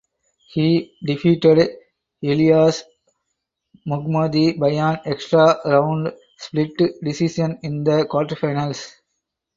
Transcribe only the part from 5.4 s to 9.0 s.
round split decision in the quarterfinals.